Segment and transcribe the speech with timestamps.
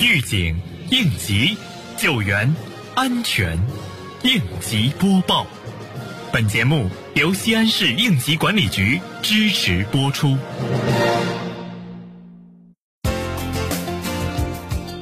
[0.00, 0.56] 预警、
[0.90, 1.56] 应急、
[1.96, 2.54] 救援、
[2.94, 3.58] 安全，
[4.22, 5.44] 应急播报。
[6.32, 10.36] 本节目由西安市应急管理局支持播出。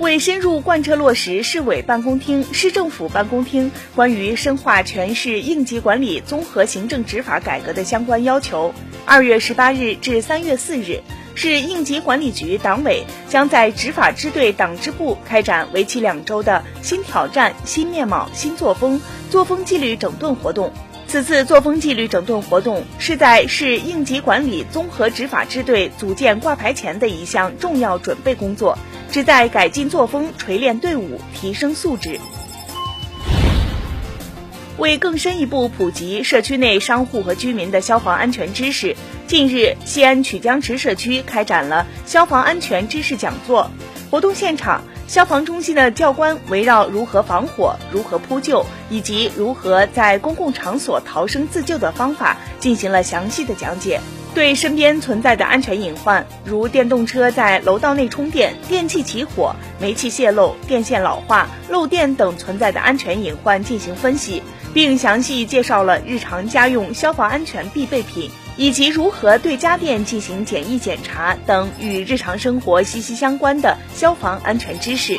[0.00, 8.72] 为深入贯彻落实市委办公厅、市政府办公厅关于深化全市应急管理综合行政执法改革的相关要求，
[9.04, 11.02] 二月十八日至三月四日，
[11.36, 20.72] 市应急管理局党委将在执法支队党支部开展为期两周的新挑战、新面貌、新作风作风纪律整顿活动。
[21.06, 28.76] 此次作风纪律整顿活动是在市应急管理综合执法支队组建挂牌前的一项重要准备工作。
[29.10, 32.18] 旨在改进作风、锤炼队伍、提升素质。
[34.78, 38.94] 为更深一步普及社区内商户和居民的消防安全知识，
[39.26, 43.70] 近日，西安曲江池社区开展了消防安全知识讲座。
[44.10, 54.00] 活动现场，消防中心的教官围绕如何防火、如何扑救以及如何在公共场所逃生自救的方法进行了详细的讲解。
[54.34, 64.42] 对身边存在的安全隐患，如电动车在楼道内充电、电器起火、煤气泄漏、电线老化、漏电等存在的安全隐患进行分析，
[64.76, 75.16] 并详细介绍了日常家用消防安全必备品以及如何对家电进行简易检查等与日常生活息息相关的消防安全知识。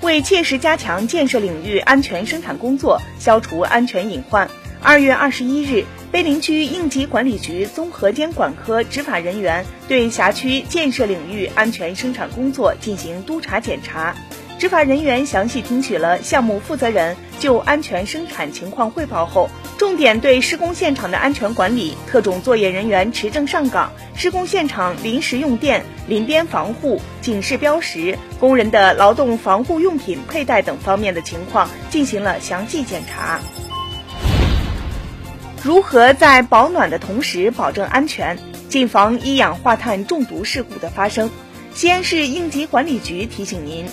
[0.00, 4.48] 为切实加强建设领域安全生产工作，消除安全隐患，
[4.80, 5.84] 二月二十一日。
[6.12, 14.14] 碑林区应急管理局综合监管科执法人员对辖区建设领域安全生产工作进行督查检查。
[14.60, 33.40] 执法人员详细听取了项目负责人就安全生产情况汇报后，重点对施工现场的安全管理、特种作业人员持证上岗、施工现场临时用电、临边防护、警示标识、工人的劳动防护用品佩戴等方面的情况进行了详细检查。
[35.62, 41.30] 如何在保暖的同时保证安全，谨防一氧化碳中毒事故的发生？
[41.72, 43.86] 西安市应急管理局提醒您，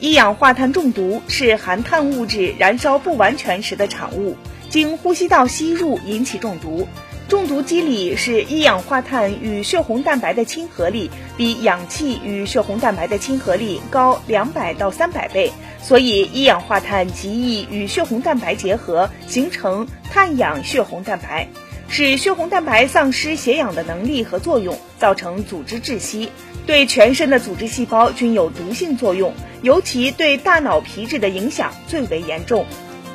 [0.00, 4.36] 一氧化碳中毒是含碳物质燃烧不完全时的产物，
[4.70, 6.86] 经呼吸道吸入引起中毒。
[7.26, 21.48] 中毒机理是一氧化碳与血红蛋白的亲和力比氧气与血红蛋白的亲和力高两百到三百倍，所以一氧化碳极易与血红蛋白结合，形成碳氧血红蛋白，
[21.88, 26.30] 使血红蛋白丧失血氧的能力和作用，造成组织窒息，
[26.66, 29.32] 对全身的组织细胞均有毒性作用，
[29.62, 32.66] 尤其对大脑皮质的影响最为严重。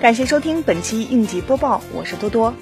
[0.02, 2.54] 感谢收听本期应急播报，我是多多。